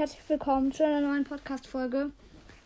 [0.00, 2.10] herzlich willkommen zu einer neuen Podcast-Folge.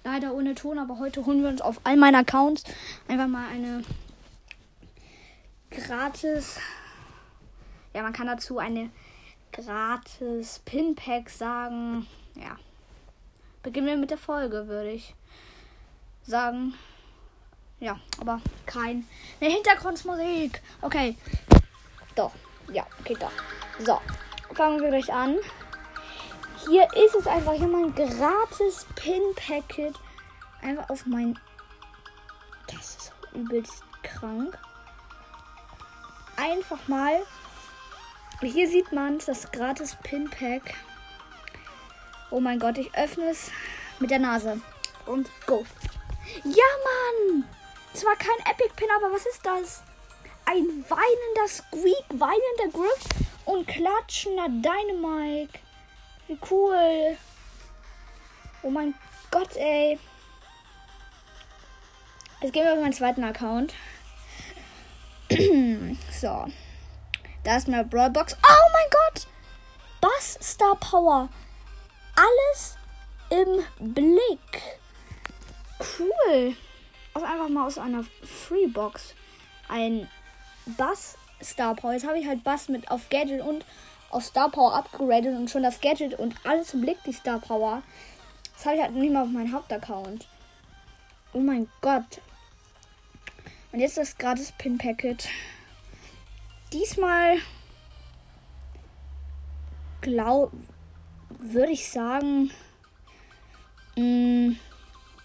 [0.04, 2.62] Leider ohne Ton, aber heute holen wir uns auf all meinen Accounts
[3.08, 3.82] einfach mal eine
[5.68, 6.60] gratis.
[7.92, 8.88] Ja, man kann dazu eine
[9.50, 12.06] gratis Pin-Pack sagen.
[12.36, 12.56] Ja.
[13.64, 15.16] Beginnen wir mit der Folge, würde ich
[16.22, 16.74] sagen.
[17.80, 19.08] Ja, aber kein.
[19.40, 20.62] Ne, Hintergrundmusik.
[20.82, 21.16] Okay.
[22.14, 22.30] Doch.
[22.72, 23.32] Ja, okay, doch.
[23.84, 23.98] So.
[24.54, 25.38] Fangen wir gleich an.
[26.68, 29.94] Hier ist es einfach hier mein gratis Pin-Packet.
[30.62, 31.38] Einfach auf mein.
[32.66, 34.58] Das ist übelst krank.
[36.36, 37.22] Einfach mal.
[38.40, 40.74] Hier sieht man das gratis Pin-Pack.
[42.30, 43.50] Oh mein Gott, ich öffne es
[44.00, 44.60] mit der Nase.
[45.06, 45.66] Und go.
[46.44, 47.44] Ja, Mann!
[47.92, 49.82] Zwar kein Epic Pin, aber was ist das?
[50.46, 53.04] Ein weinender Squeak, weinender Griff
[53.44, 55.58] und klatschender Dynamite.
[56.26, 57.16] Wie cool.
[58.62, 58.94] Oh mein
[59.30, 59.98] Gott, ey.
[62.40, 63.74] Jetzt gehen wir auf meinen zweiten Account.
[66.20, 66.46] so.
[67.42, 68.34] Da ist eine Brawlbox.
[68.34, 69.26] Oh mein Gott!
[70.00, 71.28] Bass Star Power.
[72.16, 72.76] Alles
[73.30, 74.62] im Blick.
[75.98, 76.56] Cool.
[77.12, 79.14] Also einfach mal aus einer Freebox.
[79.68, 80.08] Ein
[80.66, 81.92] Bass Star Power.
[81.92, 83.64] Jetzt habe ich halt Bass mit auf Gadget und
[84.14, 87.82] auf Star Power upgraded und schon das Gadget und alles im Blick, die Star Power.
[88.54, 90.28] Das habe ich halt nicht mal auf meinem Hauptaccount.
[91.32, 92.20] Oh mein Gott.
[93.72, 95.28] Und jetzt das gratis Pin Packet.
[96.72, 97.38] Diesmal
[100.00, 100.52] glaub
[101.28, 102.52] würde ich sagen
[103.96, 104.58] mh, hm,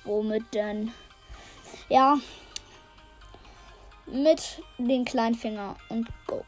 [0.04, 0.92] womit denn?
[1.90, 2.18] Ja,
[4.08, 6.44] mit den Kleinfinger und go.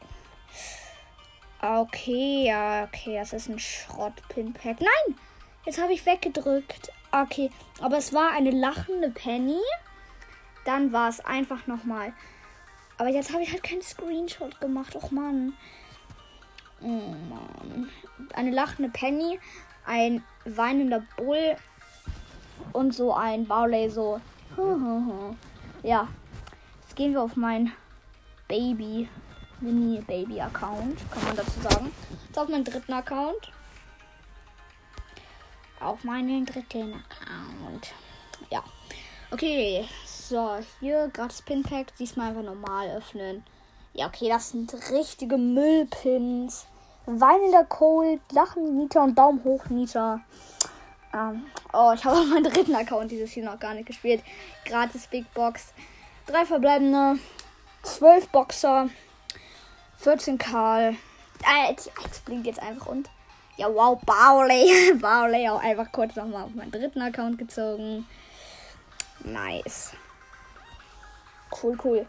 [1.63, 4.81] Okay, ja, okay, das ist ein Schrott-Pin-Pack.
[4.81, 5.15] Nein!
[5.63, 6.91] Jetzt habe ich weggedrückt.
[7.11, 9.59] Okay, aber es war eine lachende Penny.
[10.65, 12.13] Dann war es einfach nochmal.
[12.97, 14.95] Aber jetzt habe ich halt keinen Screenshot gemacht.
[14.95, 15.53] Och Mann.
[16.81, 16.87] Oh
[17.29, 17.89] Mann.
[18.33, 19.39] Eine lachende Penny,
[19.85, 21.57] ein weinender Bull
[22.73, 24.19] und so ein Barley so.
[25.83, 26.07] ja.
[26.81, 27.71] Jetzt gehen wir auf mein
[28.47, 29.07] Baby
[29.61, 31.91] Mini-Baby-Account, kann man dazu sagen.
[32.27, 33.51] Jetzt auf meinen dritten Account.
[35.79, 37.93] Auf meinen dritten Account.
[38.49, 38.63] Ja.
[39.31, 41.95] Okay, so, hier gratis Pin-Pack.
[41.97, 43.43] Diesmal einfach normal öffnen.
[43.93, 46.65] Ja, okay, das sind richtige Müllpins.
[47.05, 50.21] Weinender Cold, Lachen Nita und Daumen hoch Nita.
[51.13, 54.23] Ähm, oh, ich habe auf meinem dritten Account dieses hier noch gar nicht gespielt.
[54.65, 55.73] Gratis Big Box.
[56.25, 57.19] Drei verbleibende.
[57.83, 58.89] Zwölf Boxer.
[60.01, 60.95] 14 Karl.
[61.43, 63.09] Äh, jetzt blinkt jetzt einfach und.
[63.57, 64.93] Ja, wow, Barley.
[64.99, 68.07] Barley auch einfach kurz nochmal auf meinen dritten Account gezogen.
[69.23, 69.93] Nice.
[71.61, 72.07] Cool, cool.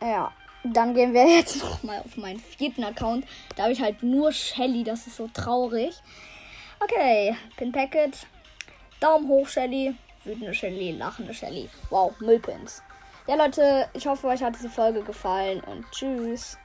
[0.00, 0.32] Ja,
[0.64, 3.26] dann gehen wir jetzt nochmal auf meinen vierten Account.
[3.56, 4.84] Da habe ich halt nur Shelly.
[4.84, 6.00] Das ist so traurig.
[6.80, 8.26] Okay, Pin Packet.
[9.00, 9.94] Daumen hoch, Shelly.
[10.24, 11.68] Wütende Shelly, lachende Shelly.
[11.90, 12.82] Wow, Müllpins.
[13.26, 16.56] Ja, Leute, ich hoffe, euch hat diese Folge gefallen und tschüss.